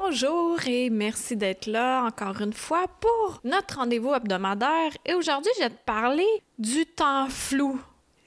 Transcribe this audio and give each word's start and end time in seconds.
Bonjour 0.00 0.58
et 0.66 0.88
merci 0.88 1.36
d'être 1.36 1.66
là 1.66 2.04
encore 2.04 2.40
une 2.40 2.54
fois 2.54 2.86
pour 2.98 3.42
notre 3.44 3.76
rendez-vous 3.76 4.14
hebdomadaire. 4.14 4.90
Et 5.04 5.12
aujourd'hui, 5.12 5.52
je 5.58 5.64
vais 5.64 5.68
te 5.68 5.84
parler 5.84 6.26
du 6.58 6.86
temps 6.86 7.28
flou. 7.28 7.78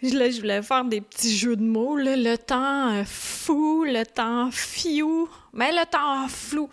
Là, 0.03 0.29
je 0.29 0.41
voulais 0.41 0.61
faire 0.61 0.85
des 0.85 1.01
petits 1.01 1.35
jeux 1.35 1.55
de 1.55 1.63
mots, 1.63 1.97
là. 1.97 2.15
le 2.15 2.37
temps 2.37 2.93
euh, 2.93 3.03
fou, 3.03 3.83
le 3.83 4.03
temps 4.03 4.51
fiou, 4.51 5.27
mais 5.53 5.71
le 5.71 5.87
temps 5.87 6.27
flou. 6.27 6.69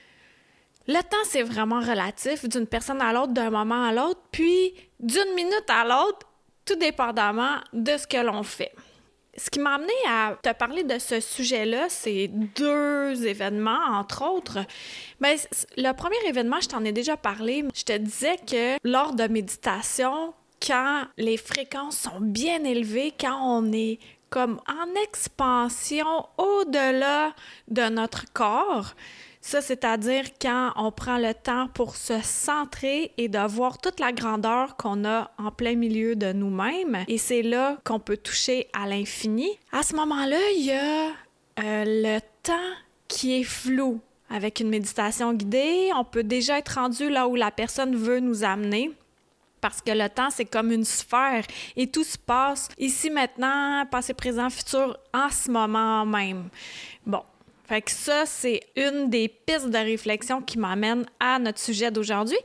Le 0.86 1.00
temps, 1.00 1.24
c'est 1.24 1.42
vraiment 1.42 1.80
relatif 1.80 2.46
d'une 2.46 2.66
personne 2.66 3.00
à 3.00 3.14
l'autre, 3.14 3.32
d'un 3.32 3.48
moment 3.48 3.86
à 3.86 3.92
l'autre, 3.94 4.20
puis 4.30 4.74
d'une 5.00 5.34
minute 5.34 5.70
à 5.70 5.84
l'autre, 5.84 6.28
tout 6.66 6.76
dépendamment 6.76 7.56
de 7.72 7.96
ce 7.96 8.06
que 8.06 8.18
l'on 8.18 8.42
fait. 8.42 8.72
Ce 9.36 9.48
qui 9.48 9.60
m'a 9.60 9.76
amené 9.76 9.92
à 10.08 10.36
te 10.42 10.52
parler 10.52 10.84
de 10.84 10.98
ce 10.98 11.18
sujet-là, 11.20 11.86
c'est 11.88 12.28
deux 12.28 13.26
événements, 13.26 13.80
entre 13.92 14.24
autres. 14.28 14.58
Mais 15.20 15.36
ben, 15.36 15.84
le 15.88 15.92
premier 15.92 16.16
événement, 16.26 16.60
je 16.60 16.68
t'en 16.68 16.84
ai 16.84 16.92
déjà 16.92 17.16
parlé. 17.16 17.64
Je 17.74 17.84
te 17.84 17.96
disais 17.96 18.36
que 18.46 18.76
lors 18.86 19.14
de 19.14 19.26
méditation, 19.28 20.34
quand 20.64 21.04
les 21.16 21.38
fréquences 21.38 21.96
sont 21.96 22.20
bien 22.20 22.62
élevées, 22.64 23.14
quand 23.18 23.38
on 23.40 23.72
est 23.72 23.98
comme 24.28 24.60
en 24.68 25.02
expansion 25.02 26.26
au-delà 26.36 27.34
de 27.68 27.88
notre 27.88 28.24
corps, 28.32 28.94
ça, 29.42 29.60
c'est-à-dire 29.60 30.24
quand 30.40 30.72
on 30.76 30.92
prend 30.92 31.18
le 31.18 31.34
temps 31.34 31.68
pour 31.74 31.96
se 31.96 32.20
centrer 32.22 33.10
et 33.18 33.28
de 33.28 33.40
voir 33.40 33.78
toute 33.78 33.98
la 33.98 34.12
grandeur 34.12 34.76
qu'on 34.76 35.04
a 35.04 35.32
en 35.36 35.50
plein 35.50 35.74
milieu 35.74 36.14
de 36.14 36.32
nous-mêmes. 36.32 37.04
Et 37.08 37.18
c'est 37.18 37.42
là 37.42 37.76
qu'on 37.84 37.98
peut 37.98 38.16
toucher 38.16 38.68
à 38.72 38.86
l'infini. 38.86 39.50
À 39.72 39.82
ce 39.82 39.96
moment-là, 39.96 40.38
il 40.56 40.64
y 40.64 40.72
a 40.72 41.08
euh, 41.08 41.84
le 41.84 42.20
temps 42.44 42.72
qui 43.08 43.40
est 43.40 43.44
flou. 43.44 44.00
Avec 44.30 44.60
une 44.60 44.70
méditation 44.70 45.34
guidée, 45.34 45.90
on 45.94 46.04
peut 46.04 46.22
déjà 46.22 46.58
être 46.58 46.76
rendu 46.76 47.10
là 47.10 47.28
où 47.28 47.34
la 47.34 47.50
personne 47.50 47.94
veut 47.94 48.20
nous 48.20 48.44
amener 48.44 48.90
parce 49.62 49.80
que 49.80 49.92
le 49.92 50.08
temps, 50.08 50.28
c'est 50.28 50.44
comme 50.44 50.72
une 50.72 50.84
sphère 50.84 51.44
et 51.76 51.86
tout 51.86 52.02
se 52.04 52.18
passe 52.18 52.68
ici, 52.78 53.10
maintenant, 53.10 53.86
passé, 53.90 54.12
présent, 54.12 54.50
futur, 54.50 54.98
en 55.14 55.30
ce 55.30 55.50
moment 55.50 56.04
même. 56.04 56.48
Bon, 57.06 57.22
fait 57.72 57.80
que 57.80 57.90
ça, 57.90 58.26
c'est 58.26 58.60
une 58.76 59.08
des 59.08 59.28
pistes 59.28 59.70
de 59.70 59.78
réflexion 59.78 60.42
qui 60.42 60.58
m'amène 60.58 61.06
à 61.18 61.38
notre 61.38 61.58
sujet 61.58 61.90
d'aujourd'hui. 61.90 62.36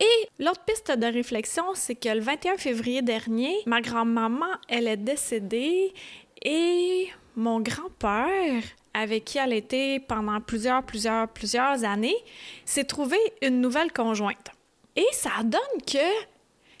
Et 0.00 0.28
l'autre 0.40 0.64
piste 0.64 0.90
de 0.90 1.06
réflexion, 1.06 1.62
c'est 1.74 1.94
que 1.94 2.08
le 2.08 2.18
21 2.18 2.56
février 2.56 3.00
dernier, 3.00 3.54
ma 3.66 3.80
grand-maman, 3.80 4.48
elle 4.68 4.88
est 4.88 4.96
décédée 4.96 5.94
et 6.42 7.10
mon 7.36 7.60
grand-père, 7.60 8.64
avec 8.92 9.24
qui 9.24 9.38
elle 9.38 9.52
était 9.52 10.00
pendant 10.00 10.40
plusieurs, 10.40 10.82
plusieurs, 10.82 11.28
plusieurs 11.28 11.84
années, 11.84 12.16
s'est 12.64 12.82
trouvé 12.82 13.16
une 13.40 13.60
nouvelle 13.60 13.92
conjointe. 13.92 14.50
Et 14.96 15.06
ça 15.12 15.44
donne 15.44 15.80
que 15.86 16.26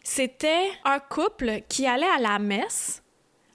c'était 0.02 0.70
un 0.84 0.98
couple 0.98 1.60
qui 1.68 1.86
allait 1.86 2.14
à 2.16 2.20
la 2.20 2.40
messe, 2.40 3.00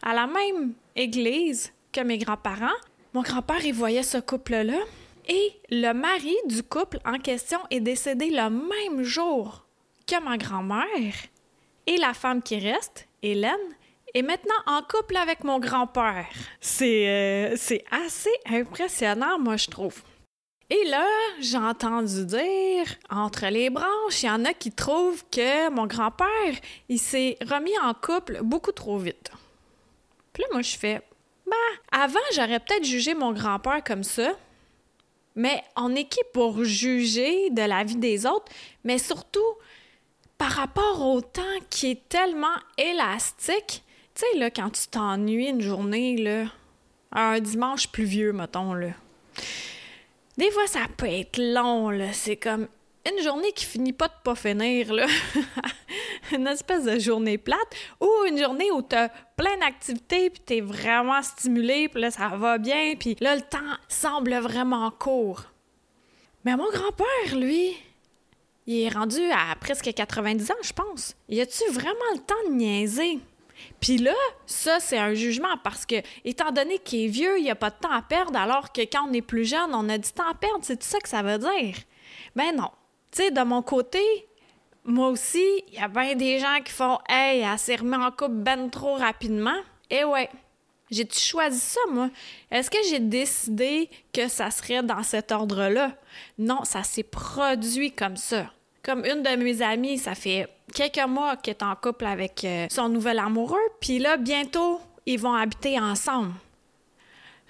à 0.01 0.13
la 0.13 0.25
même 0.25 0.71
église 0.95 1.73
que 1.91 1.99
mes 1.99 2.17
grands-parents, 2.17 2.79
mon 3.13 3.21
grand-père, 3.21 3.65
il 3.65 3.73
voyait 3.73 4.03
ce 4.03 4.17
couple-là. 4.17 4.79
Et 5.27 5.53
le 5.69 5.93
mari 5.93 6.35
du 6.47 6.63
couple 6.63 6.99
en 7.05 7.19
question 7.19 7.59
est 7.69 7.79
décédé 7.79 8.29
le 8.31 8.49
même 8.49 9.03
jour 9.03 9.65
que 10.07 10.21
ma 10.23 10.37
grand-mère. 10.37 11.13
Et 11.85 11.97
la 11.97 12.13
femme 12.13 12.41
qui 12.41 12.57
reste, 12.59 13.07
Hélène, 13.21 13.53
est 14.13 14.21
maintenant 14.21 14.55
en 14.65 14.81
couple 14.81 15.17
avec 15.17 15.43
mon 15.43 15.59
grand-père. 15.59 16.27
C'est 16.61 17.07
euh, 17.07 17.55
assez 17.91 18.33
impressionnant, 18.47 19.39
moi, 19.39 19.57
je 19.57 19.67
trouve. 19.67 20.01
Et 20.71 20.85
là, 20.85 21.05
j'ai 21.39 21.57
entendu 21.57 22.25
dire, 22.25 22.85
entre 23.09 23.47
les 23.47 23.71
branches, 23.71 24.21
il 24.21 24.27
y 24.27 24.29
en 24.29 24.45
a 24.45 24.53
qui 24.53 24.71
trouvent 24.71 25.23
que 25.31 25.69
mon 25.71 25.87
grand-père, 25.87 26.55
il 26.89 26.99
s'est 26.99 27.37
remis 27.41 27.77
en 27.83 27.93
couple 27.95 28.41
beaucoup 28.43 28.71
trop 28.71 28.99
vite. 28.99 29.31
Puis 30.31 30.43
là, 30.43 30.49
moi, 30.53 30.61
je 30.61 30.77
fais, 30.77 31.01
ben, 31.49 31.99
avant, 32.03 32.19
j'aurais 32.33 32.59
peut-être 32.59 32.85
jugé 32.85 33.13
mon 33.13 33.31
grand-père 33.31 33.83
comme 33.83 34.03
ça. 34.03 34.31
Mais 35.35 35.63
on 35.75 35.95
est 35.95 36.05
qui 36.05 36.19
pour 36.33 36.63
juger 36.63 37.49
de 37.51 37.61
la 37.61 37.83
vie 37.83 37.95
des 37.95 38.25
autres, 38.25 38.51
mais 38.83 38.97
surtout 38.97 39.39
par 40.37 40.51
rapport 40.51 41.05
au 41.05 41.21
temps 41.21 41.41
qui 41.69 41.91
est 41.91 42.09
tellement 42.09 42.47
élastique. 42.77 43.83
Tu 44.15 44.21
sais, 44.21 44.37
là, 44.37 44.49
quand 44.49 44.69
tu 44.71 44.87
t'ennuies 44.87 45.47
une 45.47 45.61
journée, 45.61 46.17
là, 46.17 46.45
un 47.11 47.39
dimanche 47.39 47.87
pluvieux, 47.89 48.33
mettons, 48.33 48.73
là. 48.73 48.89
Des 50.37 50.51
fois, 50.51 50.67
ça 50.67 50.79
peut 50.97 51.07
être 51.07 51.37
long, 51.37 51.89
là. 51.89 52.13
C'est 52.13 52.37
comme 52.37 52.67
une 53.09 53.23
journée 53.23 53.51
qui 53.51 53.65
finit 53.65 53.93
pas 53.93 54.07
de 54.07 54.13
pas 54.23 54.35
finir, 54.35 54.93
là. 54.93 55.07
une 56.35 56.47
espèce 56.47 56.85
de 56.85 56.99
journée 56.99 57.37
plate, 57.37 57.75
ou 57.99 58.09
une 58.27 58.37
journée 58.37 58.71
où 58.71 58.81
tu 58.81 58.95
as 58.95 59.09
plein 59.35 59.57
d'activités, 59.57 60.29
puis 60.29 60.41
tu 60.45 60.61
vraiment 60.61 61.21
stimulé, 61.21 61.89
puis 61.89 62.01
là, 62.01 62.11
ça 62.11 62.29
va 62.29 62.57
bien, 62.57 62.95
puis 62.97 63.15
là, 63.19 63.35
le 63.35 63.41
temps 63.41 63.59
semble 63.87 64.35
vraiment 64.35 64.91
court. 64.91 65.43
Mais 66.45 66.55
mon 66.55 66.69
grand-père, 66.69 67.37
lui, 67.37 67.75
il 68.67 68.83
est 68.83 68.89
rendu 68.89 69.19
à 69.31 69.55
presque 69.59 69.91
90 69.93 70.51
ans, 70.51 70.55
je 70.61 70.73
pense. 70.73 71.15
Y 71.27 71.41
a-tu 71.41 71.63
vraiment 71.71 71.93
le 72.13 72.19
temps 72.19 72.49
de 72.49 72.53
niaiser? 72.53 73.19
Puis 73.79 73.97
là, 73.97 74.13
ça, 74.45 74.79
c'est 74.79 74.97
un 74.97 75.13
jugement 75.13 75.57
parce 75.63 75.85
que, 75.85 75.95
étant 76.23 76.51
donné 76.51 76.79
qu'il 76.79 77.05
est 77.05 77.07
vieux, 77.07 77.37
il 77.37 77.43
n'y 77.43 77.51
a 77.51 77.55
pas 77.55 77.69
de 77.69 77.75
temps 77.81 77.91
à 77.91 78.01
perdre, 78.01 78.37
alors 78.37 78.71
que 78.71 78.81
quand 78.81 79.07
on 79.09 79.13
est 79.13 79.21
plus 79.21 79.45
jeune, 79.45 79.73
on 79.73 79.89
a 79.89 79.97
du 79.97 80.09
temps 80.11 80.29
à 80.29 80.33
perdre. 80.33 80.59
C'est 80.61 80.77
tout 80.77 80.87
ça 80.87 80.99
que 80.99 81.09
ça 81.09 81.21
veut 81.21 81.37
dire. 81.39 81.75
Ben 82.35 82.55
non. 82.55 82.69
Tu 83.11 83.23
sais, 83.23 83.31
de 83.31 83.41
mon 83.41 83.61
côté, 83.61 83.99
moi 84.85 85.09
aussi, 85.09 85.45
il 85.67 85.75
y 85.75 85.79
a 85.79 85.87
bien 85.87 86.15
des 86.15 86.39
gens 86.39 86.59
qui 86.63 86.71
font 86.71 86.97
Hey, 87.07 87.41
elle 87.41 87.59
s'est 87.59 87.75
remis 87.75 87.95
en 87.95 88.11
couple 88.11 88.35
ben 88.35 88.69
trop 88.69 88.95
rapidement. 88.95 89.57
Eh 89.89 90.03
ouais, 90.03 90.29
j'ai-tu 90.91 91.19
choisi 91.19 91.59
ça, 91.59 91.79
moi? 91.91 92.09
Est-ce 92.49 92.69
que 92.69 92.77
j'ai 92.89 92.99
décidé 92.99 93.89
que 94.13 94.27
ça 94.27 94.49
serait 94.49 94.81
dans 94.81 95.03
cet 95.03 95.31
ordre-là? 95.31 95.91
Non, 96.37 96.63
ça 96.63 96.83
s'est 96.83 97.03
produit 97.03 97.91
comme 97.91 98.17
ça. 98.17 98.51
Comme 98.81 99.05
une 99.05 99.21
de 99.21 99.35
mes 99.35 99.61
amies, 99.61 99.97
ça 99.97 100.15
fait 100.15 100.47
quelques 100.73 101.05
mois 101.07 101.35
qu'elle 101.35 101.55
est 101.55 101.63
en 101.63 101.75
couple 101.75 102.05
avec 102.05 102.43
euh, 102.43 102.67
son 102.71 102.89
nouvel 102.89 103.19
amoureux, 103.19 103.57
puis 103.79 103.99
là, 103.99 104.17
bientôt, 104.17 104.79
ils 105.05 105.19
vont 105.19 105.33
habiter 105.33 105.79
ensemble. 105.79 106.33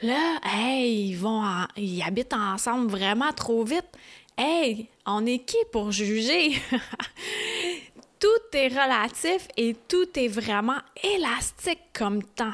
Là, 0.01 0.39
hey, 0.43 1.09
ils 1.09 1.15
vont, 1.15 1.43
ils 1.75 2.01
habitent 2.01 2.33
ensemble 2.33 2.89
vraiment 2.89 3.31
trop 3.33 3.63
vite. 3.63 3.87
Hey, 4.41 4.87
on 5.05 5.25
est 5.25 5.39
qui 5.39 5.57
pour 5.69 5.91
juger? 5.91 6.53
tout 8.21 8.57
est 8.57 8.69
relatif 8.69 9.49
et 9.57 9.75
tout 9.89 10.07
est 10.17 10.29
vraiment 10.29 10.77
élastique 11.03 11.81
comme 11.93 12.23
temps. 12.23 12.53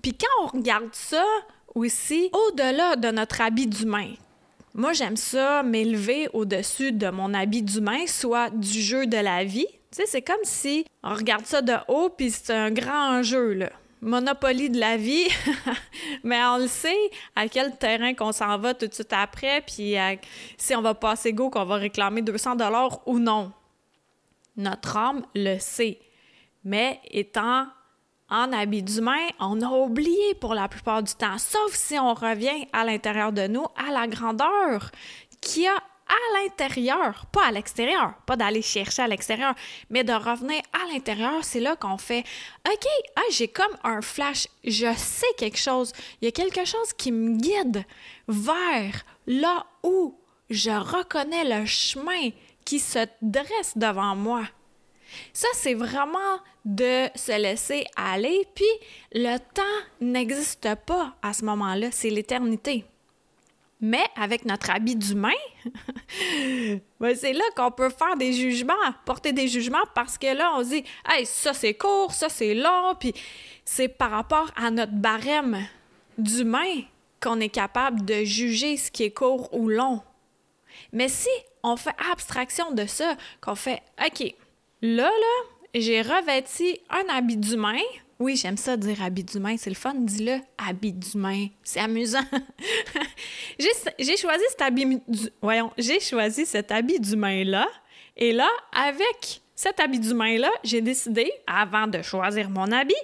Puis 0.00 0.14
quand 0.14 0.44
on 0.44 0.56
regarde 0.56 0.88
ça 0.94 1.22
aussi, 1.74 2.30
au-delà 2.32 2.96
de 2.96 3.10
notre 3.10 3.42
habit 3.42 3.66
d'humain, 3.66 4.14
moi 4.72 4.94
j'aime 4.94 5.18
ça 5.18 5.62
m'élever 5.62 6.30
au-dessus 6.32 6.92
de 6.92 7.10
mon 7.10 7.34
habit 7.34 7.60
d'humain, 7.60 8.06
soit 8.06 8.48
du 8.48 8.80
jeu 8.80 9.04
de 9.04 9.18
la 9.18 9.44
vie. 9.44 9.68
Tu 9.68 9.98
sais, 9.98 10.06
c'est 10.06 10.22
comme 10.22 10.44
si 10.44 10.86
on 11.02 11.12
regarde 11.12 11.44
ça 11.44 11.60
de 11.60 11.74
haut, 11.88 12.08
puis 12.08 12.30
c'est 12.30 12.54
un 12.54 12.70
grand 12.70 13.22
jeu, 13.22 13.52
là. 13.52 13.70
Monopoly 14.02 14.68
de 14.68 14.80
la 14.80 14.96
vie, 14.96 15.28
mais 16.24 16.42
on 16.44 16.58
le 16.58 16.66
sait 16.66 17.10
à 17.36 17.46
quel 17.48 17.76
terrain 17.78 18.14
qu'on 18.14 18.32
s'en 18.32 18.58
va 18.58 18.74
tout 18.74 18.88
de 18.88 18.92
suite 18.92 19.12
après, 19.12 19.60
puis 19.60 19.94
si 20.58 20.74
on 20.74 20.82
va 20.82 20.94
passer 20.94 21.32
go, 21.32 21.50
qu'on 21.50 21.64
va 21.64 21.76
réclamer 21.76 22.20
200 22.20 22.56
dollars 22.56 23.00
ou 23.06 23.20
non. 23.20 23.52
Notre 24.56 24.96
âme 24.96 25.24
le 25.36 25.58
sait, 25.60 26.00
mais 26.64 27.00
étant 27.12 27.66
en 28.28 28.52
habit 28.52 28.82
d'humain, 28.82 29.28
on 29.38 29.60
a 29.60 29.68
oublié 29.68 30.34
pour 30.34 30.54
la 30.54 30.66
plupart 30.66 31.02
du 31.02 31.14
temps, 31.14 31.38
sauf 31.38 31.72
si 31.72 31.96
on 31.98 32.12
revient 32.12 32.66
à 32.72 32.84
l'intérieur 32.84 33.30
de 33.30 33.46
nous, 33.46 33.66
à 33.76 33.92
la 33.92 34.08
grandeur 34.08 34.90
qui 35.40 35.66
a 35.66 35.74
à 36.12 36.42
l'intérieur, 36.42 37.26
pas 37.32 37.46
à 37.46 37.50
l'extérieur, 37.50 38.14
pas 38.26 38.36
d'aller 38.36 38.62
chercher 38.62 39.02
à 39.02 39.08
l'extérieur, 39.08 39.54
mais 39.90 40.04
de 40.04 40.12
revenir 40.12 40.60
à 40.72 40.92
l'intérieur, 40.92 41.42
c'est 41.42 41.60
là 41.60 41.76
qu'on 41.76 41.98
fait 41.98 42.24
OK, 42.68 42.86
ah, 43.16 43.20
j'ai 43.30 43.48
comme 43.48 43.76
un 43.82 44.02
flash, 44.02 44.46
je 44.64 44.92
sais 44.96 45.26
quelque 45.36 45.58
chose, 45.58 45.92
il 46.20 46.26
y 46.26 46.28
a 46.28 46.32
quelque 46.32 46.64
chose 46.64 46.92
qui 46.96 47.12
me 47.12 47.36
guide 47.36 47.84
vers 48.28 49.04
là 49.26 49.66
où 49.82 50.18
je 50.50 50.70
reconnais 50.70 51.44
le 51.44 51.66
chemin 51.66 52.30
qui 52.64 52.78
se 52.78 53.06
dresse 53.22 53.76
devant 53.76 54.14
moi. 54.14 54.42
Ça, 55.32 55.48
c'est 55.54 55.74
vraiment 55.74 56.38
de 56.64 57.08
se 57.14 57.38
laisser 57.40 57.84
aller, 57.96 58.46
puis 58.54 58.64
le 59.12 59.38
temps 59.38 59.62
n'existe 60.00 60.74
pas 60.86 61.14
à 61.22 61.32
ce 61.32 61.44
moment-là, 61.44 61.88
c'est 61.90 62.10
l'éternité. 62.10 62.84
Mais 63.84 64.04
avec 64.14 64.44
notre 64.44 64.70
habit 64.70 64.94
d'humain, 64.94 65.30
ben 67.00 67.16
c'est 67.16 67.32
là 67.32 67.42
qu'on 67.56 67.72
peut 67.72 67.90
faire 67.90 68.16
des 68.16 68.32
jugements, 68.32 68.74
porter 69.04 69.32
des 69.32 69.48
jugements 69.48 69.84
parce 69.92 70.16
que 70.16 70.32
là, 70.32 70.52
on 70.56 70.62
dit, 70.62 70.84
hey, 71.10 71.26
ça 71.26 71.52
c'est 71.52 71.74
court, 71.74 72.12
ça 72.12 72.28
c'est 72.28 72.54
long, 72.54 72.94
puis 72.98 73.12
c'est 73.64 73.88
par 73.88 74.12
rapport 74.12 74.52
à 74.54 74.70
notre 74.70 74.92
barème 74.92 75.58
d'humain 76.16 76.82
qu'on 77.20 77.40
est 77.40 77.48
capable 77.48 78.04
de 78.04 78.22
juger 78.22 78.76
ce 78.76 78.88
qui 78.88 79.02
est 79.02 79.10
court 79.10 79.52
ou 79.52 79.68
long. 79.68 80.00
Mais 80.92 81.08
si 81.08 81.28
on 81.64 81.76
fait 81.76 81.94
abstraction 82.12 82.70
de 82.70 82.86
ça, 82.86 83.16
qu'on 83.40 83.56
fait, 83.56 83.82
OK, 84.00 84.32
là, 84.80 85.10
là, 85.10 85.48
j'ai 85.74 86.02
revêti 86.02 86.80
un 86.88 87.12
habit 87.12 87.36
d'humain, 87.36 87.80
oui, 88.22 88.36
j'aime 88.36 88.56
ça 88.56 88.76
dire 88.76 89.02
habit 89.02 89.24
d'humain, 89.24 89.56
c'est 89.58 89.70
le 89.70 89.76
fun, 89.76 89.94
dis-le, 89.94 90.38
habit 90.56 90.92
d'humain, 90.92 91.48
c'est 91.64 91.80
amusant. 91.80 92.22
j'ai 93.98 94.16
choisi 94.16 94.44
cet 94.48 94.62
habit, 94.62 95.00
habit 96.70 97.00
d'humain-là, 97.00 97.66
et 98.16 98.32
là, 98.32 98.48
avec 98.72 99.40
cet 99.56 99.80
habit 99.80 99.98
d'humain-là, 99.98 100.50
j'ai 100.62 100.80
décidé, 100.80 101.32
avant 101.46 101.88
de 101.88 102.00
choisir 102.02 102.48
mon 102.48 102.70
habit, 102.70 102.94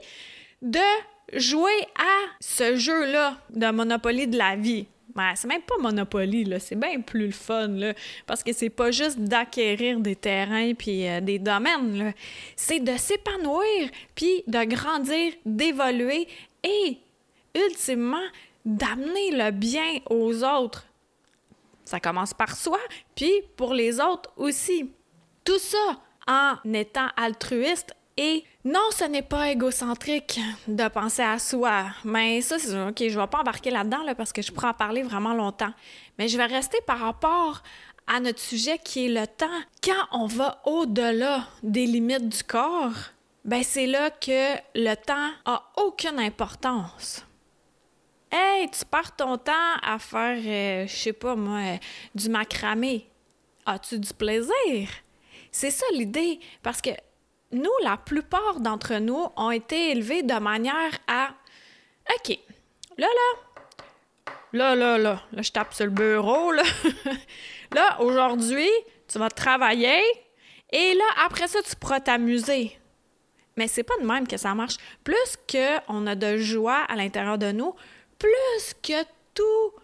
de 0.63 0.79
jouer 1.35 1.81
à 1.97 2.37
ce 2.41 2.77
jeu-là 2.77 3.39
de 3.51 3.71
Monopoly 3.71 4.29
de 4.29 4.39
la 4.39 4.55
vie. 4.57 4.87
C'est 5.35 5.49
même 5.49 5.63
pas 5.63 5.77
Monopoly. 5.79 6.53
C'est 6.61 6.79
bien 6.79 7.01
plus 7.01 7.27
le 7.27 7.33
fun. 7.33 7.93
Parce 8.27 8.43
que 8.43 8.53
c'est 8.53 8.71
pas 8.71 8.91
juste 8.91 9.19
d'acquérir 9.19 10.01
des 10.01 10.17
terrains 10.17 10.75
puis 10.75 11.07
euh, 11.09 11.21
des 11.21 11.39
domaines. 11.39 12.13
C'est 12.57 12.81
de 12.81 12.97
s'épanouir 12.97 13.91
puis 14.15 14.43
de 14.47 14.65
grandir, 14.65 15.33
d'évoluer 15.45 16.29
et, 16.63 16.99
ultimement, 17.55 18.17
d'amener 18.65 19.31
le 19.33 19.51
bien 19.51 19.99
aux 20.11 20.45
autres. 20.45 20.85
Ça 21.85 22.01
commence 22.01 22.35
par 22.35 22.55
soi, 22.55 22.79
puis 23.15 23.33
pour 23.57 23.73
les 23.73 23.99
autres 23.99 24.31
aussi. 24.37 24.91
Tout 25.45 25.59
ça 25.59 26.03
en 26.27 26.57
étant 26.75 27.09
altruiste 27.17 27.95
et 28.21 28.45
non, 28.65 28.91
ce 28.91 29.05
n'est 29.05 29.23
pas 29.23 29.49
égocentrique 29.49 30.41
de 30.67 30.89
penser 30.89 31.23
à 31.23 31.39
soi. 31.39 31.85
Mais 32.05 32.41
ça, 32.41 32.59
c'est 32.59 32.77
OK, 32.77 32.97
je 32.99 33.19
vais 33.19 33.27
pas 33.29 33.39
embarquer 33.39 33.71
là-dedans 33.71 34.03
là, 34.03 34.17
parce 34.17 34.33
que 34.33 34.43
je 34.43 34.51
pourrais 34.51 34.67
en 34.67 34.75
parler 34.75 35.05
vraiment 35.05 35.35
longtemps. 35.35 35.73
Mais 36.19 36.27
je 36.27 36.37
vais 36.37 36.47
rester 36.47 36.79
par 36.85 36.99
rapport 36.99 37.63
à 38.09 38.19
notre 38.19 38.41
sujet 38.41 38.79
qui 38.79 39.07
est 39.07 39.09
le 39.09 39.25
temps. 39.29 39.47
Quand 39.85 40.09
on 40.11 40.27
va 40.27 40.61
au-delà 40.67 41.45
des 41.63 41.87
limites 41.87 42.29
du 42.29 42.43
corps, 42.43 42.93
ben 43.45 43.63
c'est 43.63 43.87
là 43.87 44.11
que 44.11 44.57
le 44.75 44.95
temps 44.97 45.31
a 45.45 45.71
aucune 45.77 46.19
importance. 46.19 47.25
Hey, 48.33 48.69
tu 48.69 48.85
pars 48.85 49.15
ton 49.15 49.39
temps 49.39 49.53
à 49.81 50.01
faire, 50.01 50.39
euh, 50.45 50.87
je 50.89 50.93
sais 50.93 51.13
pas 51.13 51.37
moi, 51.37 51.61
euh, 51.61 51.77
du 52.17 52.29
macramé. 52.29 53.09
As-tu 53.65 54.01
du 54.01 54.13
plaisir? 54.13 54.89
C'est 55.53 55.71
ça 55.71 55.87
l'idée, 55.95 56.41
parce 56.63 56.83
que 56.83 56.91
nous, 57.53 57.71
la 57.83 57.97
plupart 57.97 58.61
d'entre 58.61 58.95
nous 58.97 59.27
ont 59.37 59.51
été 59.51 59.91
élevés 59.91 60.23
de 60.23 60.35
manière 60.35 60.99
à 61.07 61.31
OK, 62.15 62.39
là, 62.97 63.07
là, 63.07 64.33
là, 64.53 64.75
là, 64.75 64.99
là, 64.99 65.23
là, 65.33 65.43
je 65.43 65.51
tape 65.51 65.75
sur 65.75 65.85
le 65.85 65.91
bureau, 65.91 66.53
là. 66.53 66.63
là, 67.75 68.01
aujourd'hui, 68.01 68.71
tu 69.07 69.19
vas 69.19 69.29
travailler 69.29 70.01
et 70.71 70.95
là, 70.95 71.05
après 71.27 71.49
ça, 71.49 71.61
tu 71.63 71.75
pourras 71.77 72.01
t'amuser. 72.01 72.79
Mais 73.57 73.69
c'est 73.69 73.83
pas 73.83 73.97
de 74.01 74.07
même 74.07 74.27
que 74.27 74.37
ça 74.37 74.55
marche. 74.55 74.77
Plus 75.03 75.37
qu'on 75.51 76.07
a 76.07 76.15
de 76.15 76.37
joie 76.37 76.85
à 76.89 76.97
l'intérieur 76.97 77.39
de 77.39 77.53
nous, 77.53 77.75
plus 78.19 78.75
que 78.83 79.05
tout 79.35 79.75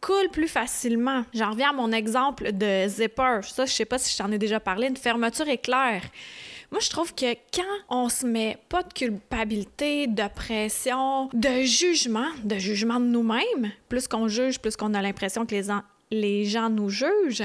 coule 0.00 0.28
plus 0.30 0.48
facilement. 0.48 1.24
J'en 1.32 1.52
reviens 1.52 1.70
à 1.70 1.72
mon 1.72 1.92
exemple 1.92 2.52
de 2.52 2.86
zipper. 2.88 3.40
Ça, 3.42 3.64
je 3.66 3.72
sais 3.72 3.84
pas 3.84 3.98
si 3.98 4.12
je 4.12 4.18
t'en 4.18 4.30
ai 4.32 4.38
déjà 4.38 4.60
parlé, 4.60 4.88
une 4.88 4.96
fermeture 4.96 5.48
éclair. 5.48 6.02
Moi, 6.72 6.80
je 6.80 6.88
trouve 6.88 7.14
que 7.14 7.34
quand 7.54 7.62
on 7.90 8.08
se 8.08 8.24
met 8.24 8.56
pas 8.70 8.82
de 8.82 8.90
culpabilité, 8.94 10.06
de 10.06 10.26
pression, 10.34 11.28
de 11.34 11.60
jugement, 11.60 12.30
de 12.44 12.56
jugement 12.56 12.98
de 12.98 13.04
nous-mêmes, 13.04 13.70
plus 13.90 14.08
qu'on 14.08 14.26
juge, 14.26 14.58
plus 14.58 14.74
qu'on 14.74 14.94
a 14.94 15.02
l'impression 15.02 15.44
que 15.44 15.54
les, 15.54 15.66
les 16.10 16.46
gens 16.46 16.70
nous 16.70 16.88
jugent, 16.88 17.44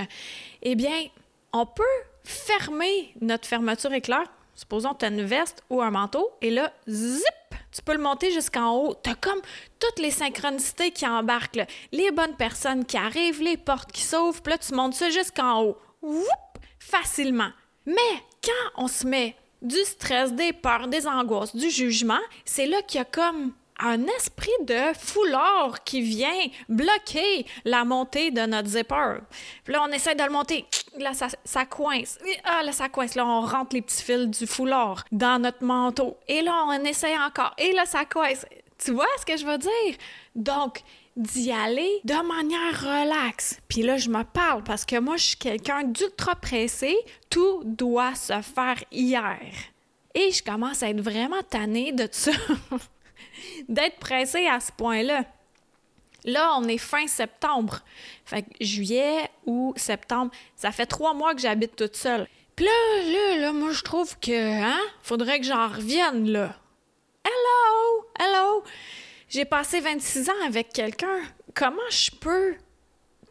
eh 0.61 0.75
bien, 0.75 1.07
on 1.51 1.65
peut 1.65 1.83
fermer 2.23 3.13
notre 3.19 3.45
fermeture 3.45 3.91
éclair. 3.91 4.23
Supposons 4.55 4.93
que 4.93 4.99
tu 4.99 5.05
as 5.05 5.09
une 5.09 5.23
veste 5.23 5.61
ou 5.69 5.81
un 5.81 5.91
manteau, 5.91 6.31
et 6.41 6.49
là, 6.49 6.71
zip, 6.87 7.25
tu 7.73 7.81
peux 7.81 7.93
le 7.95 8.01
monter 8.01 8.31
jusqu'en 8.31 8.77
haut. 8.77 8.95
Tu 9.03 9.09
as 9.09 9.15
comme 9.15 9.41
toutes 9.77 9.99
les 9.99 10.11
synchronicités 10.11 10.91
qui 10.91 11.05
embarquent. 11.05 11.67
Les 11.91 12.11
bonnes 12.11 12.37
personnes 12.37 12.85
qui 12.85 12.95
arrivent, 12.95 13.41
les 13.41 13.57
portes 13.57 13.91
qui 13.91 14.03
s'ouvrent, 14.03 14.41
puis 14.41 14.53
là, 14.53 14.57
tu 14.57 14.73
montes 14.73 14.93
ça 14.93 15.09
jusqu'en 15.09 15.63
haut. 15.63 15.77
Whoop, 16.01 16.57
facilement. 16.79 17.49
Mais 17.85 18.23
quand 18.43 18.83
on 18.83 18.87
se 18.87 19.05
met 19.05 19.35
du 19.61 19.79
stress, 19.83 20.33
des 20.33 20.53
peurs, 20.53 20.87
des 20.87 21.07
angoisses, 21.07 21.55
du 21.55 21.69
jugement, 21.69 22.19
c'est 22.45 22.67
là 22.67 22.81
qu'il 22.81 22.99
y 22.99 23.01
a 23.01 23.05
comme 23.05 23.53
un 23.79 24.03
esprit 24.05 24.49
de 24.61 24.93
foulard 24.97 25.83
qui 25.83 26.01
vient 26.01 26.47
bloquer 26.67 27.45
la 27.63 27.85
montée 27.85 28.31
de 28.31 28.41
notre 28.41 28.69
zipper. 28.69 29.19
Là, 29.67 29.85
on 29.87 29.91
essaie 29.91 30.15
de 30.15 30.23
le 30.23 30.31
monter. 30.31 30.65
Là, 30.97 31.13
ça, 31.13 31.27
ça, 31.43 31.65
coince. 31.65 32.17
Ah, 32.43 32.63
là, 32.63 32.71
ça 32.71 32.89
coince. 32.89 33.15
Là, 33.15 33.25
on 33.25 33.41
rentre 33.41 33.75
les 33.75 33.81
petits 33.81 34.01
fils 34.01 34.27
du 34.27 34.47
foulard 34.47 35.03
dans 35.11 35.39
notre 35.39 35.63
manteau. 35.63 36.17
Et 36.27 36.41
là, 36.41 36.63
on 36.67 36.83
essaie 36.85 37.17
encore. 37.17 37.53
Et 37.57 37.71
là, 37.73 37.85
ça 37.85 38.05
coince. 38.05 38.45
Tu 38.83 38.91
vois 38.91 39.05
ce 39.19 39.25
que 39.25 39.37
je 39.37 39.45
veux 39.45 39.57
dire? 39.57 39.95
Donc, 40.35 40.81
d'y 41.17 41.51
aller 41.51 41.99
de 42.03 42.13
manière 42.13 42.79
relaxe. 42.79 43.59
Puis 43.67 43.81
là, 43.81 43.97
je 43.97 44.09
me 44.09 44.23
parle 44.23 44.63
parce 44.63 44.85
que 44.85 44.99
moi, 44.99 45.17
je 45.17 45.23
suis 45.23 45.37
quelqu'un 45.37 45.83
d'ultra 45.83 46.35
pressé. 46.35 46.95
Tout 47.29 47.63
doit 47.65 48.15
se 48.15 48.39
faire 48.41 48.81
hier. 48.91 49.39
Et 50.13 50.31
je 50.31 50.43
commence 50.43 50.83
à 50.83 50.89
être 50.89 51.01
vraiment 51.01 51.41
tannée 51.49 51.91
de 51.91 52.07
ça, 52.11 52.31
d'être 53.67 53.97
pressée 53.97 54.47
à 54.47 54.59
ce 54.59 54.71
point-là. 54.71 55.25
Là, 56.23 56.55
on 56.57 56.67
est 56.67 56.77
fin 56.77 57.07
septembre. 57.07 57.81
Fait 58.25 58.43
que 58.43 58.49
juillet 58.61 59.29
ou 59.45 59.73
septembre, 59.75 60.31
ça 60.55 60.71
fait 60.71 60.85
trois 60.85 61.13
mois 61.13 61.33
que 61.33 61.41
j'habite 61.41 61.75
toute 61.75 61.95
seule. 61.95 62.27
Puis 62.55 62.65
là, 62.65 62.71
là, 63.11 63.37
là, 63.37 63.53
moi, 63.53 63.71
je 63.71 63.83
trouve 63.83 64.17
que, 64.19 64.61
hein, 64.63 64.79
faudrait 65.01 65.39
que 65.39 65.45
j'en 65.45 65.67
revienne, 65.67 66.29
là. 66.29 66.55
Hello! 67.23 68.05
Hello! 68.19 68.63
J'ai 69.29 69.43
passé 69.43 69.81
26 69.81 70.29
ans 70.29 70.45
avec 70.45 70.69
quelqu'un. 70.69 71.21
Comment 71.53 71.89
je 71.89 72.11
peux 72.11 72.55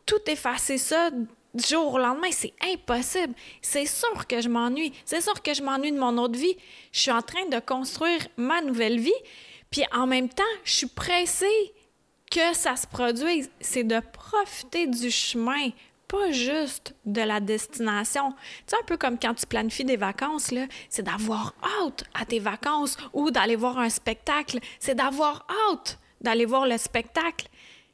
tout 0.04 0.20
effacer 0.26 0.76
ça 0.76 1.10
du 1.10 1.64
jour 1.66 1.94
au 1.94 1.98
lendemain? 1.98 2.28
C'est 2.32 2.52
impossible. 2.62 3.34
C'est 3.62 3.86
sûr 3.86 4.26
que 4.26 4.42
je 4.42 4.48
m'ennuie. 4.48 4.92
C'est 5.06 5.22
sûr 5.22 5.40
que 5.42 5.54
je 5.54 5.62
m'ennuie 5.62 5.92
de 5.92 5.98
mon 5.98 6.18
autre 6.18 6.38
vie. 6.38 6.56
Je 6.92 7.00
suis 7.00 7.10
en 7.10 7.22
train 7.22 7.46
de 7.46 7.58
construire 7.60 8.20
ma 8.36 8.60
nouvelle 8.60 9.00
vie. 9.00 9.10
Puis 9.70 9.84
en 9.92 10.06
même 10.06 10.28
temps, 10.28 10.42
je 10.64 10.72
suis 10.72 10.86
pressée 10.86 11.72
que 12.30 12.54
ça 12.54 12.76
se 12.76 12.86
produise. 12.86 13.50
C'est 13.60 13.84
de 13.84 14.00
profiter 14.12 14.86
du 14.86 15.10
chemin, 15.10 15.70
pas 16.08 16.30
juste 16.30 16.94
de 17.04 17.20
la 17.20 17.40
destination. 17.40 18.30
Tu 18.30 18.36
sais, 18.68 18.76
un 18.76 18.84
peu 18.86 18.96
comme 18.96 19.18
quand 19.18 19.34
tu 19.34 19.46
planifies 19.46 19.84
des 19.84 19.96
vacances, 19.96 20.52
c'est 20.88 21.02
d'avoir 21.02 21.54
hâte 21.82 22.04
à 22.14 22.24
tes 22.24 22.38
vacances 22.38 22.96
ou 23.12 23.30
d'aller 23.30 23.56
voir 23.56 23.78
un 23.78 23.90
spectacle. 23.90 24.58
C'est 24.78 24.94
d'avoir 24.94 25.46
hâte 25.70 25.98
d'aller 26.20 26.46
voir 26.46 26.66
le 26.66 26.78
spectacle. 26.78 27.48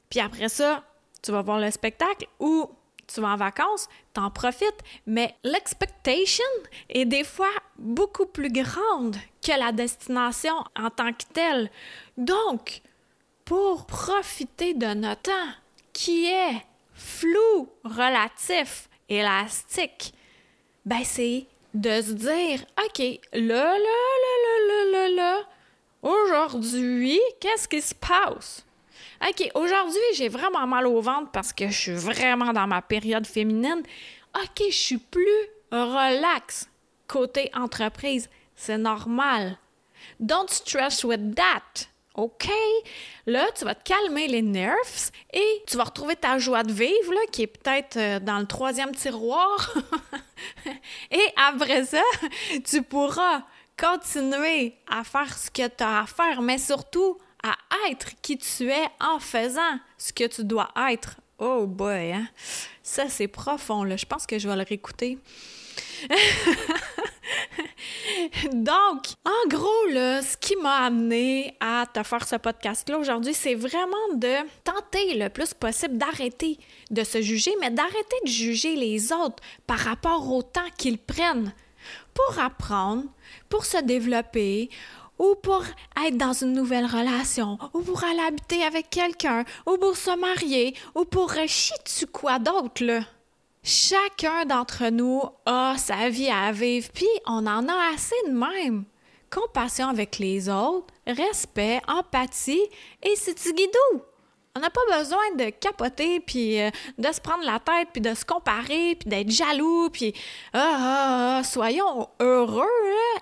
Puis 0.09 0.21
après 0.21 0.49
ça, 0.49 0.85
tu 1.23 1.33
vas 1.33 1.43
voir 1.43 1.59
le 1.59 1.71
spectacle 1.71 2.27
ou 2.39 2.69
tu 3.07 3.21
vas 3.21 3.31
en 3.31 3.37
vacances, 3.37 3.89
t'en 4.15 4.31
profites, 4.31 4.81
mais 5.07 5.35
l'expectation 5.45 6.45
est 6.89 7.05
des 7.05 7.25
fois 7.25 7.51
beaucoup 7.79 8.27
plus 8.27 8.51
grande 8.51 9.17
que 9.45 9.59
la 9.59 9.73
destination 9.73 10.55
en 10.79 10.89
tant 10.89 11.13
que 11.13 11.25
telle. 11.33 11.71
Donc, 12.17 12.81
pour 13.45 13.87
profiter 13.87 14.75
de 14.75 14.95
notre 14.95 15.23
temps, 15.23 15.53
qui 15.93 16.27
est 16.27 16.63
flou, 17.03 17.69
relatif, 17.85 18.89
élastique, 19.09 20.15
ben 20.85 21.05
c'est 21.05 21.47
de 21.75 22.01
se 22.03 22.13
dire, 22.13 22.65
OK, 22.85 23.21
là, 23.33 23.79
là, 23.79 23.79
là, 23.79 24.35
là, 24.45 24.59
là, 24.69 24.85
là, 24.93 25.09
là, 25.09 25.43
aujourd'hui, 26.03 27.21
qu'est-ce 27.41 27.69
qui 27.69 27.81
se 27.81 27.95
passe? 27.95 28.65
OK, 29.27 29.51
aujourd'hui, 29.55 30.01
j'ai 30.15 30.29
vraiment 30.29 30.67
mal 30.67 30.87
au 30.87 31.01
ventre 31.01 31.31
parce 31.31 31.53
que 31.53 31.69
je 31.69 31.79
suis 31.79 31.93
vraiment 31.93 32.53
dans 32.53 32.67
ma 32.67 32.83
période 32.83 33.27
féminine. 33.27 33.83
OK, 34.35 34.63
je 34.69 34.77
suis 34.77 34.99
plus 34.99 35.49
relax 35.71 36.69
côté 37.07 37.51
entreprise. 37.55 38.29
C'est 38.57 38.79
normal. 38.79 39.59
Don't 40.19 40.49
stress 40.49 41.05
with 41.05 41.35
that. 41.35 41.89
OK, 42.15 42.51
là, 43.27 43.47
tu 43.57 43.65
vas 43.65 43.75
te 43.75 43.83
calmer 43.85 44.29
les 44.29 44.43
nerfs 44.43 45.11
et 45.33 45.63
tu 45.67 45.79
vas 45.79 45.85
retrouver 45.85 46.15
ta 46.15 46.39
joie 46.39 46.63
de 46.63 46.73
vivre, 46.73 47.13
là, 47.13 47.21
qui 47.31 47.43
est 47.43 47.47
peut-être 47.47 47.97
euh, 47.97 48.21
dans 48.21 48.39
le 48.39 48.47
troisième 48.47 48.95
tiroir. 48.95 49.75
et 51.11 51.27
après 51.37 51.87
ça, 51.87 52.03
tu 52.65 52.83
pourras 52.83 53.43
continuer 53.79 54.75
à 54.91 55.05
faire 55.05 55.37
ce 55.37 55.51
que 55.51 55.67
tu 55.67 55.83
as 55.83 56.01
à 56.01 56.07
faire, 56.07 56.43
mais 56.43 56.59
surtout 56.59 57.17
à 57.43 57.57
être 57.91 58.11
qui 58.21 58.37
tu 58.37 58.69
es 58.71 58.87
en 59.01 59.19
faisant 59.19 59.79
ce 59.97 60.13
que 60.13 60.27
tu 60.27 60.45
dois 60.45 60.69
être. 60.91 61.17
Oh 61.39 61.67
boy, 61.67 62.13
hein? 62.13 62.29
Ça, 62.83 63.09
c'est 63.09 63.27
profond, 63.27 63.85
là. 63.85 63.97
Je 63.97 64.07
pense 64.07 64.27
que 64.27 64.39
je 64.39 64.49
vais 64.49 64.55
le 64.55 64.65
réécouter. 64.69 65.19
Donc, 68.53 69.07
en 69.25 69.49
gros, 69.49 69.89
ce 69.91 70.37
qui 70.37 70.57
m'a 70.57 70.87
amené 70.87 71.57
à 71.61 71.87
te 71.93 72.03
faire 72.03 72.27
ce 72.27 72.37
podcast-là 72.37 72.99
aujourd'hui, 72.99 73.35
c'est 73.35 73.55
vraiment 73.55 74.15
de 74.15 74.35
tenter 74.65 75.15
le 75.15 75.29
plus 75.29 75.55
possible 75.55 75.99
d'arrêter 75.99 76.59
de 76.91 77.05
se 77.05 77.21
juger, 77.21 77.53
mais 77.61 77.71
d'arrêter 77.71 78.17
de 78.25 78.31
juger 78.31 78.77
les 78.77 79.13
autres 79.13 79.43
par 79.67 79.79
rapport 79.79 80.33
au 80.33 80.43
temps 80.43 80.61
qu'ils 80.77 80.99
prennent 80.99 81.53
pour 82.15 82.39
apprendre, 82.39 83.05
pour 83.49 83.65
se 83.65 83.79
développer, 83.79 84.71
ou 85.19 85.35
pour 85.37 85.65
être 86.05 86.17
dans 86.17 86.33
une 86.33 86.53
nouvelle 86.53 86.87
relation, 86.87 87.59
ou 87.75 87.81
pour 87.81 88.03
aller 88.05 88.21
habiter 88.21 88.63
avec 88.65 88.91
quelqu'un, 88.91 89.45
ou 89.67 89.77
pour 89.77 89.97
se 89.97 90.17
marier, 90.19 90.75
ou 90.95 91.05
pour 91.05 91.33
chier 91.47 91.77
dessus 91.85 92.07
quoi 92.07 92.39
d'autre, 92.39 92.85
là. 92.85 93.01
Chacun 93.65 94.45
d'entre 94.45 94.89
nous 94.89 95.23
a 95.47 95.77
sa 95.79 96.09
vie 96.09 96.29
à 96.29 96.51
vivre, 96.51 96.89
puis 96.93 97.07
on 97.27 97.47
en 97.47 97.69
a 97.69 97.95
assez 97.95 98.17
de 98.27 98.33
même. 98.33 98.85
Compassion 99.31 99.87
avec 99.87 100.19
les 100.19 100.49
autres, 100.49 100.93
respect, 101.07 101.81
empathie 101.87 102.69
et 103.05 103.15
c'est 103.15 103.37
guidou. 103.55 104.03
On 104.57 104.61
n'a 104.61 104.69
pas 104.69 104.99
besoin 104.99 105.37
de 105.39 105.51
capoter, 105.51 106.19
puis 106.19 106.61
euh, 106.61 106.71
de 106.99 107.13
se 107.13 107.21
prendre 107.21 107.45
la 107.45 107.61
tête, 107.61 107.89
puis 107.93 108.03
de 108.03 108.13
se 108.15 108.25
comparer, 108.25 108.97
puis 108.97 109.09
d'être 109.09 109.31
jaloux, 109.31 109.89
puis 109.91 110.13
ah, 110.53 110.59
ah, 110.59 111.39
ah, 111.39 111.45
soyons 111.45 112.09
heureux 112.19 112.67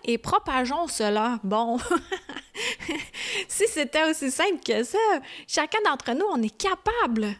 et 0.05 0.17
propageons 0.17 0.89
cela. 0.89 1.39
Bon, 1.45 1.79
si 3.49 3.69
c'était 3.69 4.11
aussi 4.11 4.31
simple 4.31 4.61
que 4.67 4.83
ça, 4.85 4.99
chacun 5.47 5.79
d'entre 5.85 6.13
nous, 6.15 6.27
on 6.33 6.43
est 6.43 6.57
capable. 6.57 7.37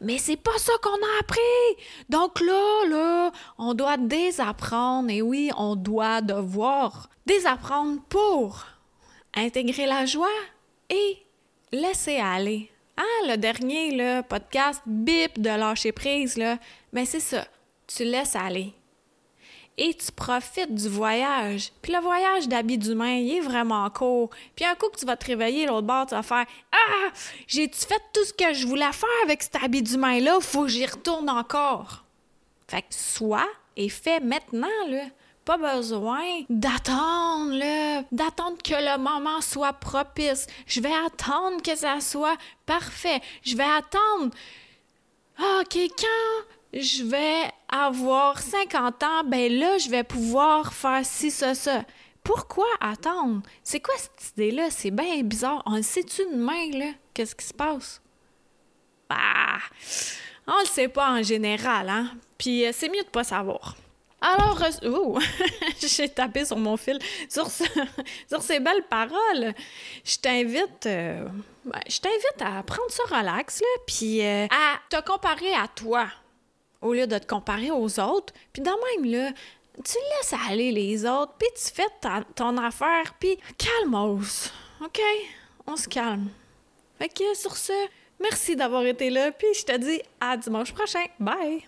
Mais 0.00 0.18
c'est 0.18 0.36
pas 0.36 0.56
ça 0.58 0.72
qu'on 0.82 0.90
a 0.90 1.20
appris. 1.20 1.84
Donc 2.08 2.40
là, 2.40 2.86
là, 2.88 3.32
on 3.58 3.74
doit 3.74 3.96
désapprendre. 3.96 5.10
Et 5.10 5.22
oui, 5.22 5.50
on 5.56 5.76
doit 5.76 6.20
devoir 6.20 7.08
désapprendre 7.26 8.00
pour 8.08 8.66
intégrer 9.34 9.86
la 9.86 10.06
joie 10.06 10.28
et 10.90 11.18
laisser 11.72 12.16
aller. 12.16 12.70
Ah, 12.96 13.28
le 13.28 13.36
dernier 13.36 13.90
le 13.92 14.22
podcast 14.22 14.82
bip 14.86 15.40
de 15.40 15.48
lâcher 15.48 15.92
prise, 15.92 16.36
là, 16.36 16.58
mais 16.92 17.06
c'est 17.06 17.20
ça. 17.20 17.46
Tu 17.86 18.04
laisses 18.04 18.36
aller. 18.36 18.74
Et 19.78 19.94
tu 19.94 20.12
profites 20.12 20.74
du 20.74 20.88
voyage. 20.88 21.72
Puis 21.80 21.92
le 21.92 22.00
voyage 22.00 22.46
d'habits 22.46 22.78
d'humain, 22.78 23.14
il 23.14 23.38
est 23.38 23.40
vraiment 23.40 23.88
court. 23.90 24.30
Puis 24.54 24.64
un 24.64 24.74
coup 24.74 24.88
que 24.90 24.98
tu 24.98 25.06
vas 25.06 25.16
te 25.16 25.26
réveiller, 25.26 25.66
l'autre 25.66 25.86
bord, 25.86 26.06
tu 26.06 26.14
vas 26.14 26.22
faire 26.22 26.44
Ah, 26.70 27.08
j'ai-tu 27.46 27.80
fait 27.80 28.02
tout 28.12 28.24
ce 28.24 28.32
que 28.34 28.52
je 28.52 28.66
voulais 28.66 28.92
faire 28.92 29.08
avec 29.24 29.42
cet 29.42 29.56
habit 29.56 29.82
d'humain-là? 29.82 30.40
Faut 30.40 30.62
que 30.62 30.68
j'y 30.68 30.84
retourne 30.84 31.30
encore. 31.30 32.04
Fait 32.68 32.82
que 32.82 32.88
soit 32.90 33.48
et 33.76 33.88
fais 33.88 34.20
maintenant, 34.20 34.68
là. 34.88 35.04
Pas 35.44 35.56
besoin 35.56 36.22
d'attendre, 36.48 37.52
là, 37.54 38.04
d'attendre 38.12 38.58
que 38.62 38.74
le 38.74 38.96
moment 38.98 39.40
soit 39.40 39.72
propice. 39.72 40.46
Je 40.66 40.80
vais 40.80 40.94
attendre 41.04 41.60
que 41.62 41.74
ça 41.74 42.00
soit 42.00 42.36
parfait. 42.64 43.20
Je 43.42 43.56
vais 43.56 43.64
attendre. 43.64 44.32
Ah, 45.38 45.62
OK, 45.62 45.76
quand 45.98 46.80
je 46.80 47.02
vais 47.02 47.50
avoir 47.72 48.38
50 48.38 49.02
ans, 49.02 49.24
ben 49.24 49.50
là, 49.50 49.78
je 49.78 49.88
vais 49.88 50.04
pouvoir 50.04 50.72
faire 50.72 51.04
ci, 51.04 51.30
ça, 51.30 51.54
ça. 51.54 51.84
Pourquoi 52.22 52.66
attendre? 52.80 53.42
C'est 53.64 53.80
quoi 53.80 53.94
cette 53.96 54.32
idée-là? 54.36 54.70
C'est 54.70 54.92
bien 54.92 55.22
bizarre. 55.22 55.62
On 55.66 55.82
sait-tu 55.82 56.22
de 56.26 56.36
main, 56.36 56.70
là? 56.72 56.92
Qu'est-ce 57.14 57.34
qui 57.34 57.46
se 57.46 57.54
passe? 57.54 58.00
Ah! 59.08 59.58
On 60.46 60.60
le 60.60 60.66
sait 60.66 60.88
pas 60.88 61.10
en 61.10 61.22
général, 61.22 61.88
hein? 61.88 62.10
Puis 62.38 62.66
euh, 62.66 62.70
c'est 62.72 62.88
mieux 62.88 63.02
de 63.02 63.08
pas 63.08 63.24
savoir. 63.24 63.76
Alors, 64.20 64.62
oh, 64.84 65.18
j'ai 65.80 66.08
tapé 66.08 66.44
sur 66.44 66.56
mon 66.56 66.76
fil 66.76 66.98
sur, 67.28 67.48
sur 68.28 68.42
ces 68.42 68.60
belles 68.60 68.84
paroles. 68.88 69.52
Je 70.04 70.16
t'invite, 70.18 70.86
euh, 70.86 71.26
à 72.40 72.62
prendre 72.62 72.90
ça 72.90 73.02
relax 73.16 73.60
là, 73.60 73.66
puis 73.86 74.24
euh, 74.24 74.46
à 74.46 74.78
te 74.88 75.04
comparer 75.04 75.54
à 75.54 75.66
toi 75.66 76.06
au 76.82 76.92
lieu 76.92 77.06
de 77.06 77.18
te 77.18 77.26
comparer 77.26 77.70
aux 77.70 78.00
autres. 78.00 78.34
Puis 78.52 78.62
de 78.62 78.68
même 78.68 79.10
là, 79.10 79.30
tu 79.84 79.94
laisses 79.94 80.34
aller 80.48 80.70
les 80.72 81.06
autres, 81.06 81.32
puis 81.38 81.48
tu 81.56 81.72
fais 81.72 81.88
ton 82.34 82.56
affaire, 82.58 83.14
puis 83.18 83.38
calmos, 83.56 84.52
ok? 84.84 85.00
On 85.66 85.76
se 85.76 85.88
calme. 85.88 86.28
Fait 86.98 87.08
que 87.08 87.34
sur 87.34 87.56
ce, 87.56 87.72
merci 88.20 88.54
d'avoir 88.54 88.84
été 88.84 89.08
là, 89.08 89.32
puis 89.32 89.48
je 89.58 89.64
te 89.64 89.78
dis 89.78 90.02
à 90.20 90.36
dimanche 90.36 90.72
prochain. 90.72 91.04
Bye 91.18 91.64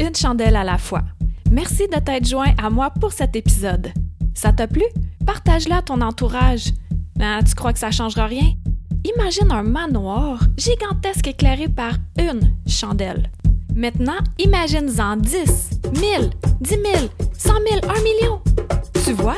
une 0.00 0.14
chandelle 0.14 0.56
à 0.56 0.64
la 0.64 0.78
fois. 0.78 1.02
Merci 1.50 1.88
de 1.88 1.98
t'être 1.98 2.26
joint 2.26 2.54
à 2.62 2.70
moi 2.70 2.90
pour 2.90 3.12
cet 3.12 3.36
épisode. 3.36 3.92
Ça 4.34 4.52
t'a 4.52 4.66
plu? 4.66 4.84
Partage-la 5.26 5.78
à 5.78 5.82
ton 5.82 6.00
entourage. 6.00 6.72
Ah, 7.20 7.40
tu 7.46 7.54
crois 7.54 7.72
que 7.72 7.78
ça 7.78 7.90
changera 7.90 8.26
rien? 8.26 8.52
Imagine 9.16 9.50
un 9.50 9.62
manoir 9.62 10.40
gigantesque 10.56 11.28
éclairé 11.28 11.68
par 11.68 11.94
une 12.18 12.54
chandelle. 12.66 13.30
Maintenant, 13.78 14.18
imagine-en 14.38 15.16
10, 15.16 15.70
1000, 16.00 16.30
10 16.60 16.68
000, 16.68 16.82
100 17.38 17.52
000, 17.70 17.80
1 17.88 18.02
million. 18.02 18.40
Tu 19.04 19.12
vois? 19.12 19.36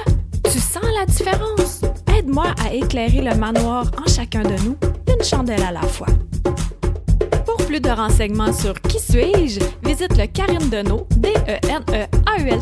Tu 0.50 0.58
sens 0.58 0.82
la 0.98 1.04
différence? 1.04 1.82
Aide-moi 2.16 2.46
à 2.64 2.72
éclairer 2.72 3.20
le 3.20 3.34
manoir 3.34 3.90
en 4.02 4.10
chacun 4.10 4.42
de 4.42 4.56
nous, 4.64 4.76
une 5.14 5.22
chandelle 5.22 5.62
à 5.62 5.72
la 5.72 5.82
fois 5.82 6.06
plus 7.70 7.80
de 7.80 7.90
renseignements 7.90 8.52
sur 8.52 8.74
Qui 8.82 8.98
suis-je, 8.98 9.60
visite 9.84 10.16
le 10.18 10.70
Deneau, 10.70 11.06
d 11.16 11.28
e 11.46 11.56
n 11.68 11.84
e 11.94 12.08
a 12.26 12.40
u 12.40 12.48
l 12.48 12.60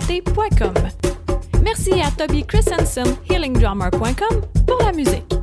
Merci 1.63 1.93
à 2.03 2.11
Toby 2.11 2.45
Christensen, 2.45 3.07
healingdrummer.com, 3.31 4.43
pour 4.67 4.83
la 4.85 4.93
musique. 4.93 5.38